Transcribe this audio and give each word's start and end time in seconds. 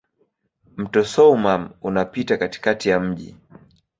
Mto 0.77 1.05
Soummam 1.05 1.69
unapita 1.81 2.37
katikati 2.37 2.89
ya 2.89 2.99
mji. 2.99 3.35